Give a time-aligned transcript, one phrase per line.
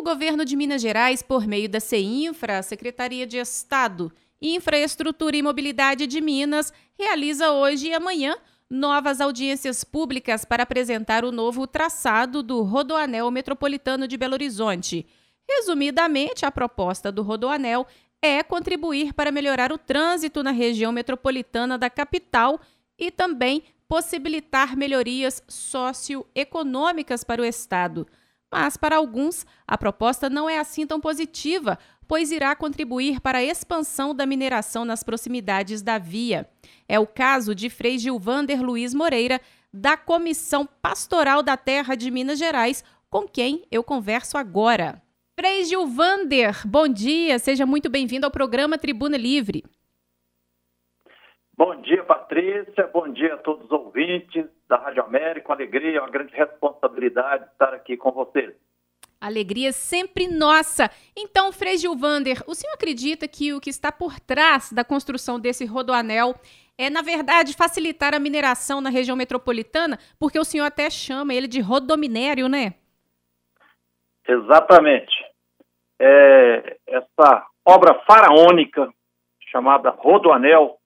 [0.00, 6.06] O governo de Minas Gerais, por meio da CEINFRA, Secretaria de Estado, Infraestrutura e Mobilidade
[6.06, 8.34] de Minas, realiza hoje e amanhã
[8.70, 15.06] novas audiências públicas para apresentar o novo traçado do Rodoanel Metropolitano de Belo Horizonte.
[15.46, 17.86] Resumidamente, a proposta do Rodoanel
[18.22, 22.58] é contribuir para melhorar o trânsito na região metropolitana da capital
[22.98, 28.06] e também possibilitar melhorias socioeconômicas para o Estado.
[28.50, 33.44] Mas, para alguns, a proposta não é assim tão positiva, pois irá contribuir para a
[33.44, 36.48] expansão da mineração nas proximidades da via.
[36.88, 39.40] É o caso de Frei Gilvander Luiz Moreira,
[39.72, 45.00] da Comissão Pastoral da Terra de Minas Gerais, com quem eu converso agora.
[45.38, 49.64] Frei Gilvander, bom dia, seja muito bem-vindo ao programa Tribuna Livre.
[51.60, 56.08] Bom dia, Patrícia, bom dia a todos os ouvintes da Rádio América, uma alegria, uma
[56.08, 58.54] grande responsabilidade estar aqui com vocês.
[59.20, 60.90] Alegria sempre nossa.
[61.14, 65.66] Então, Frei Gilvander, o senhor acredita que o que está por trás da construção desse
[65.66, 66.34] rodoanel
[66.78, 69.98] é, na verdade, facilitar a mineração na região metropolitana?
[70.18, 72.72] Porque o senhor até chama ele de rodominério, né?
[74.26, 75.14] Exatamente
[76.00, 78.90] é, essa obra faraônica
[79.50, 80.79] chamada Rodoanel,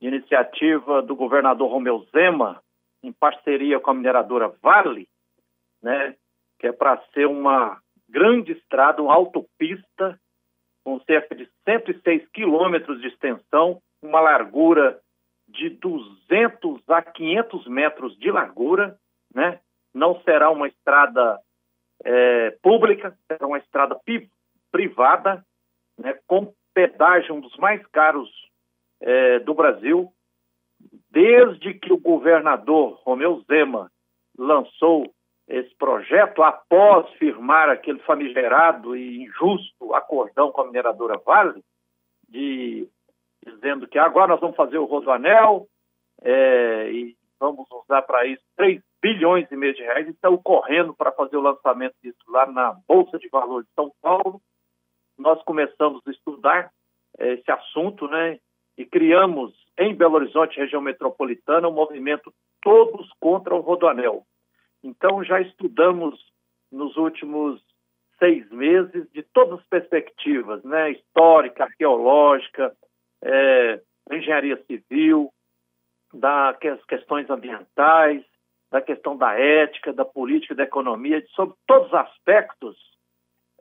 [0.00, 2.62] iniciativa do governador Romeu Zema,
[3.02, 5.08] em parceria com a mineradora Vale,
[5.82, 6.16] né,
[6.58, 10.18] que é para ser uma grande estrada, uma autopista
[10.84, 14.98] com cerca de 106 quilômetros de extensão, uma largura
[15.46, 18.98] de 200 a 500 metros de largura,
[19.34, 19.60] né?
[19.94, 21.38] Não será uma estrada
[22.04, 23.98] é, pública, será uma estrada
[24.70, 25.44] privada,
[25.98, 28.30] né, com pedágio um dos mais caros
[29.00, 30.12] é, do Brasil.
[31.10, 33.90] Desde que o governador Romeu Zema
[34.36, 35.12] lançou
[35.48, 41.64] esse projeto, após firmar aquele famigerado e injusto acordão com a mineradora Vale,
[42.28, 42.86] de,
[43.44, 45.66] dizendo que agora nós vamos fazer o Rodoanel
[46.22, 51.12] é, e vamos usar para isso 3 bilhões e meio de reais, estão correndo para
[51.12, 54.42] fazer o lançamento disso lá na Bolsa de Valores de São Paulo
[55.18, 56.70] nós começamos a estudar
[57.18, 58.38] eh, esse assunto, né?
[58.78, 64.24] E criamos em Belo Horizonte, região metropolitana, um movimento Todos contra o Rodoanel.
[64.82, 66.18] Então, já estudamos
[66.72, 67.62] nos últimos
[68.18, 70.90] seis meses de todas as perspectivas, né?
[70.90, 72.74] Histórica, arqueológica,
[73.22, 73.80] é,
[74.10, 75.32] engenharia civil,
[76.12, 78.24] das questões ambientais,
[78.70, 82.76] da questão da ética, da política, da economia, sobre todos os aspectos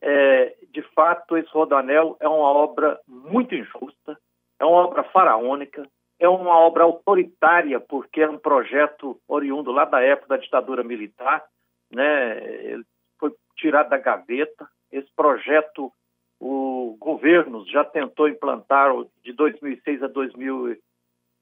[0.01, 4.17] é, de fato, esse Rodanel é uma obra muito injusta,
[4.59, 5.87] é uma obra faraônica,
[6.19, 11.43] é uma obra autoritária, porque é um projeto oriundo lá da época da ditadura militar,
[11.93, 12.43] né?
[12.63, 12.83] Ele
[13.19, 14.67] foi tirado da gaveta.
[14.91, 15.91] Esse projeto,
[16.39, 18.91] o governo já tentou implantar
[19.23, 20.77] de 2006 a 2000,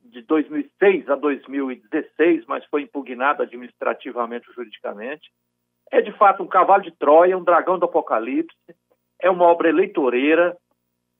[0.01, 5.31] de 2006 a 2016, mas foi impugnado administrativamente juridicamente.
[5.91, 8.55] É de fato um cavalo de Troia, um dragão do Apocalipse,
[9.21, 10.57] é uma obra eleitoreira,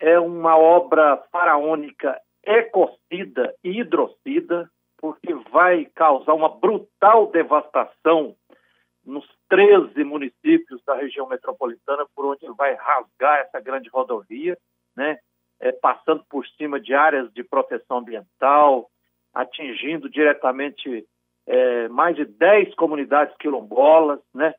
[0.05, 8.35] é uma obra faraônica ecocida e hidrocida, porque vai causar uma brutal devastação
[9.03, 14.55] nos 13 municípios da região metropolitana, por onde vai rasgar essa grande rodovia,
[14.95, 15.17] né?
[15.59, 18.88] É, passando por cima de áreas de proteção ambiental,
[19.33, 21.03] atingindo diretamente
[21.47, 24.53] é, mais de 10 comunidades quilombolas, né?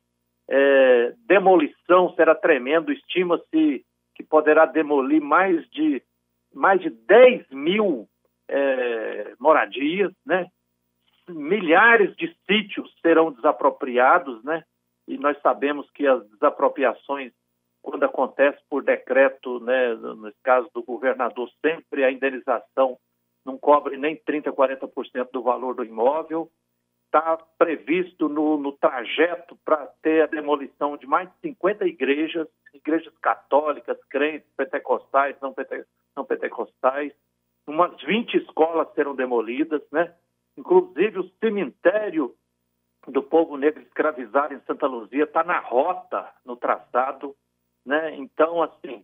[0.48, 3.84] É, demolição será tremendo, estima-se
[4.16, 6.02] que poderá demolir mais de,
[6.52, 8.08] mais de 10 mil
[8.48, 10.46] é, moradias, né?
[11.28, 14.64] Milhares de sítios serão desapropriados, né?
[15.06, 17.32] E nós sabemos que as desapropriações,
[17.82, 22.98] quando acontece por decreto, né, no caso do governador, sempre a indenização
[23.44, 26.50] não cobre nem 30%, 40% do valor do imóvel
[27.16, 33.12] está previsto no, no trajeto para ter a demolição de mais de 50 igrejas, igrejas
[33.22, 35.84] católicas, crentes, pentecostais, não, pente,
[36.14, 37.12] não pentecostais,
[37.66, 40.14] umas 20 escolas serão demolidas, né?
[40.58, 42.34] Inclusive o cemitério
[43.08, 47.34] do povo negro escravizado em Santa Luzia está na rota, no traçado,
[47.84, 48.14] né?
[48.16, 49.02] Então, assim,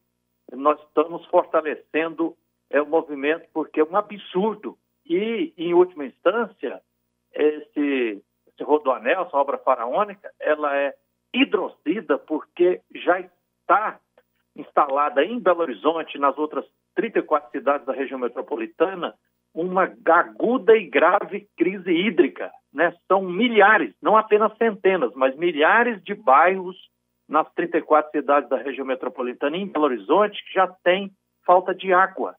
[0.53, 2.37] nós estamos fortalecendo
[2.69, 4.77] é, o movimento porque é um absurdo.
[5.07, 6.81] E, em última instância,
[7.35, 10.95] esse, esse rodoanel, essa obra faraônica, ela é
[11.35, 13.99] hidrocida porque já está
[14.55, 16.65] instalada em Belo Horizonte, nas outras
[16.95, 19.15] 34 cidades da região metropolitana,
[19.55, 22.51] uma aguda e grave crise hídrica.
[22.73, 22.95] Né?
[23.07, 26.77] São milhares, não apenas centenas, mas milhares de bairros
[27.29, 31.11] nas 34 cidades da região metropolitana em Belo Horizonte que já tem
[31.45, 32.35] falta de água.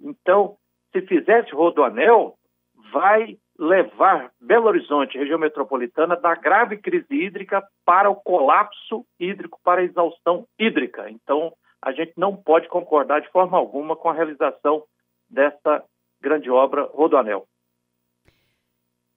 [0.00, 0.56] Então,
[0.92, 2.36] se fizer esse rodoanel,
[2.92, 9.80] vai levar Belo Horizonte, região metropolitana, da grave crise hídrica para o colapso hídrico, para
[9.80, 11.08] a exaustão hídrica.
[11.08, 14.82] Então, a gente não pode concordar de forma alguma com a realização
[15.30, 15.84] dessa
[16.20, 17.46] grande obra Rodoanel.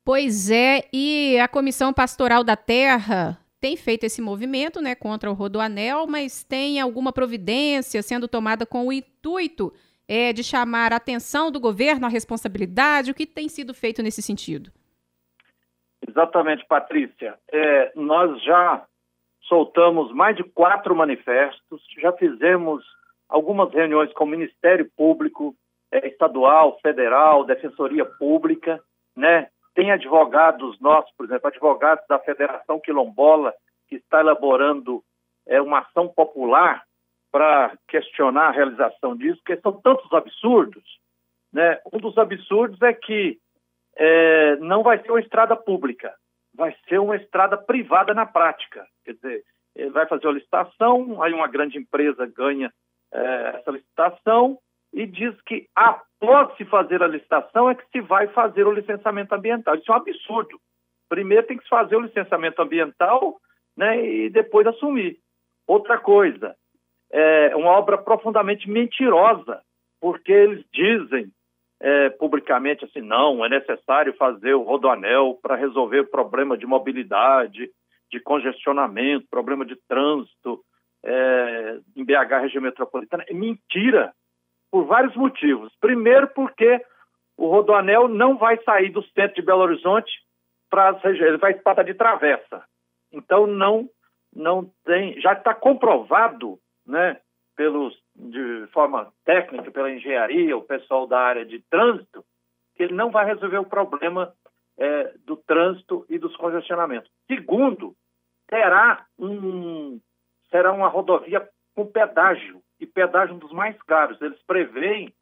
[0.04, 5.34] Pois é, e a Comissão Pastoral da Terra tem feito esse movimento né, contra o
[5.34, 9.74] Rodoanel, mas tem alguma providência sendo tomada com o intuito
[10.08, 13.12] é, de chamar a atenção do governo à responsabilidade?
[13.12, 14.72] O que tem sido feito nesse sentido?
[16.08, 17.38] Exatamente, Patrícia.
[17.52, 18.86] É, nós já
[19.48, 22.84] soltamos mais de quatro manifestos, já fizemos
[23.28, 25.56] algumas reuniões com o Ministério Público
[25.92, 28.82] é, Estadual, Federal, Defensoria Pública,
[29.16, 29.48] né?
[29.74, 33.54] Tem advogados nossos, por exemplo, advogados da Federação Quilombola,
[33.90, 35.04] que está elaborando
[35.46, 36.84] é, uma ação popular
[37.36, 40.86] para questionar a realização disso, porque são tantos absurdos.
[41.52, 41.82] Né?
[41.92, 43.38] Um dos absurdos é que
[43.98, 46.16] é, não vai ser uma estrada pública,
[46.56, 48.88] vai ser uma estrada privada na prática.
[49.04, 49.44] Quer dizer,
[49.76, 52.72] ele vai fazer a licitação, aí uma grande empresa ganha
[53.14, 54.58] é, essa licitação
[54.94, 59.36] e diz que após se fazer a licitação é que se vai fazer o licenciamento
[59.36, 59.76] ambiental.
[59.76, 60.58] Isso é um absurdo.
[61.10, 63.36] Primeiro tem que se fazer o licenciamento ambiental
[63.76, 65.20] né, e depois assumir.
[65.68, 66.56] Outra coisa,
[67.18, 69.62] é uma obra profundamente mentirosa,
[70.02, 71.32] porque eles dizem
[71.80, 77.70] é, publicamente assim, não, é necessário fazer o rodoanel para resolver o problema de mobilidade,
[78.12, 80.62] de congestionamento, problema de trânsito
[81.06, 83.24] é, em BH, região metropolitana.
[83.30, 84.14] É mentira,
[84.70, 85.72] por vários motivos.
[85.80, 86.82] Primeiro, porque
[87.38, 90.12] o rodoanel não vai sair do centro de Belo Horizonte
[90.70, 92.64] para as regiões, ele vai estar de travessa.
[93.10, 93.90] Então, não,
[94.36, 97.20] não tem, já está comprovado né,
[97.56, 102.24] pelos, de forma técnica, pela engenharia, o pessoal da área de trânsito,
[102.76, 104.34] que ele não vai resolver o problema
[104.78, 107.10] é, do trânsito e dos congestionamentos.
[107.28, 107.96] Segundo,
[108.48, 110.00] terá um,
[110.50, 114.22] será uma rodovia com pedágio, e pedágio um dos mais caros.
[114.22, 115.14] Eles preveem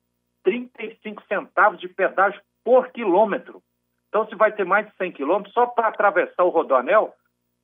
[0.44, 3.62] 35 centavos de pedágio por quilômetro.
[4.10, 7.14] Então, se vai ter mais de 100 quilômetros, só para atravessar o rodoanel,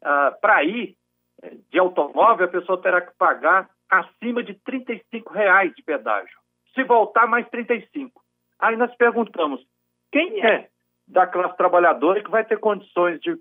[0.04, 0.96] ah, para ir
[1.44, 6.38] eh, de automóvel, a pessoa terá que pagar acima de 35 reais de pedágio.
[6.74, 8.22] Se voltar, mais 35.
[8.60, 9.66] Aí nós perguntamos,
[10.12, 10.70] quem é
[11.08, 13.36] da classe trabalhadora que vai ter condições de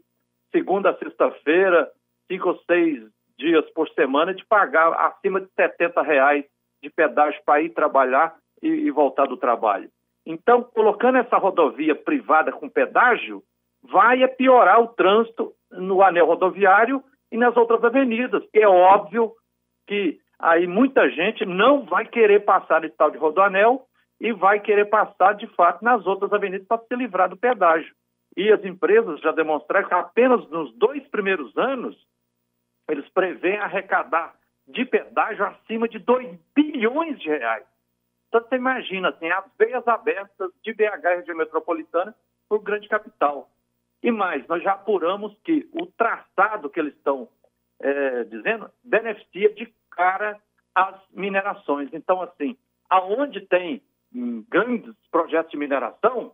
[0.51, 1.91] segunda a sexta-feira,
[2.27, 3.03] cinco ou seis
[3.39, 6.45] dias por semana, de pagar acima de 70 reais
[6.83, 9.91] de pedágio para ir trabalhar e, e voltar do trabalho?
[10.25, 13.43] Então, colocando essa rodovia privada com pedágio,
[13.83, 19.33] vai piorar o trânsito no anel rodoviário e nas outras avenidas, que é óbvio
[19.87, 23.87] que aí muita gente não vai querer passar esse tal de rodoanel
[24.21, 27.95] e vai querer passar, de fato, nas outras avenidas para se livrar do pedágio.
[28.37, 31.97] E as empresas já demonstraram que apenas nos dois primeiros anos
[32.89, 34.35] eles prevêem arrecadar
[34.67, 37.65] de pedágio acima de 2 bilhões de reais.
[38.29, 42.15] Então você imagina, assim, as veias abertas de BH e região metropolitana
[42.49, 43.49] por grande capital.
[44.03, 47.29] E mais, nós já apuramos que o traçado que eles estão
[47.81, 50.41] é, dizendo beneficia de cara
[50.73, 51.91] as minerações.
[51.93, 52.57] Então, assim,
[52.89, 53.83] aonde tem
[54.15, 56.33] hum, grandes projetos de mineração,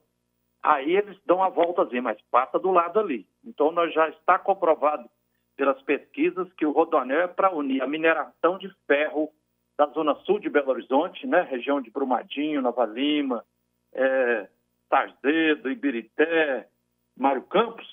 [0.62, 3.26] aí eles dão a voltazinha, mas passa do lado ali.
[3.42, 5.08] Então, nós já está comprovado
[5.56, 9.32] pelas pesquisas que o Rodoanel é para unir a mineração de ferro
[9.78, 13.44] da zona sul de Belo Horizonte, né, região de Brumadinho, Nova Lima,
[13.92, 14.48] é,
[14.90, 16.68] Tarzedo, Ibirité,
[17.16, 17.86] Mário Campos,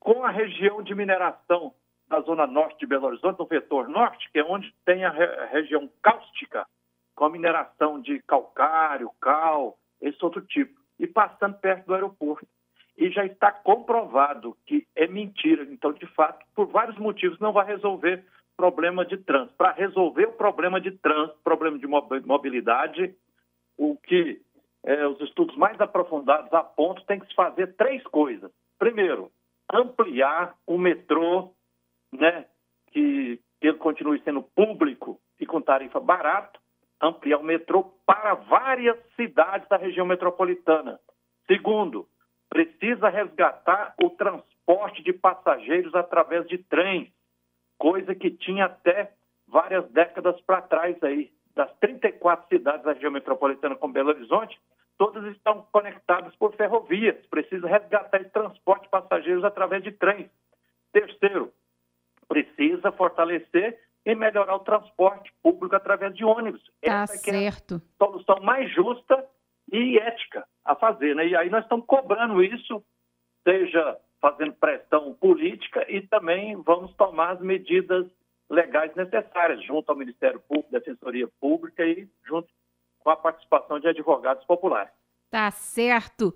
[0.00, 1.74] com a região de mineração
[2.12, 5.26] da zona norte de Belo Horizonte, no vetor norte, que é onde tem a re
[5.50, 6.66] região cáustica,
[7.14, 12.46] com a mineração de calcário, cal, esse outro tipo, e passando perto do aeroporto.
[12.98, 15.62] E já está comprovado que é mentira.
[15.64, 18.22] Então, de fato, por vários motivos, não vai resolver
[18.58, 19.56] problema de trânsito.
[19.56, 23.14] Para resolver o problema de trânsito, problema de mobilidade,
[23.78, 24.42] o que
[24.84, 28.50] é, os estudos mais aprofundados apontam tem que se fazer três coisas.
[28.78, 29.32] Primeiro,
[29.72, 31.54] ampliar o metrô
[32.12, 32.46] né,
[32.88, 36.60] que ele continue sendo público e com tarifa barata,
[37.00, 41.00] ampliar o metrô para várias cidades da região metropolitana.
[41.46, 42.06] Segundo,
[42.48, 47.10] precisa resgatar o transporte de passageiros através de trens,
[47.78, 49.12] coisa que tinha até
[49.48, 51.32] várias décadas para trás aí.
[51.54, 54.58] Das 34 cidades da região metropolitana com Belo Horizonte,
[54.96, 57.16] todas estão conectadas por ferrovias.
[57.26, 60.30] Precisa resgatar esse transporte de passageiros através de trens.
[60.92, 61.52] Terceiro,
[62.32, 66.62] precisa fortalecer em melhorar o transporte público através de ônibus.
[66.82, 67.74] Tá Essa certo.
[67.74, 69.24] é a solução mais justa
[69.70, 71.14] e ética a fazer.
[71.14, 71.28] Né?
[71.28, 72.82] E aí nós estamos cobrando isso,
[73.46, 78.06] seja fazendo pressão política e também vamos tomar as medidas
[78.50, 82.48] legais necessárias junto ao Ministério Público, Defensoria Pública e junto
[83.00, 84.92] com a participação de advogados populares.
[85.30, 86.34] Tá certo.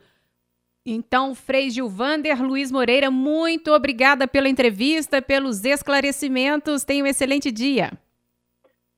[0.88, 6.84] Então, Frei Gilvander Luiz Moreira, muito obrigada pela entrevista, pelos esclarecimentos.
[6.84, 7.90] Tenha um excelente dia.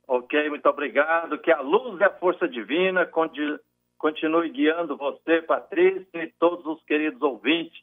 [0.06, 1.38] Ok, muito obrigado.
[1.38, 7.22] Que a luz e a força divina continue guiando você, Patrícia, e todos os queridos
[7.22, 7.80] ouvintes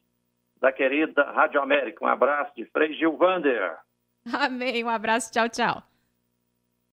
[0.62, 2.06] da querida Rádio América.
[2.06, 3.76] Um abraço de Frei Gilvander.
[4.32, 4.84] Amém.
[4.84, 5.32] Um abraço.
[5.32, 5.95] Tchau, tchau.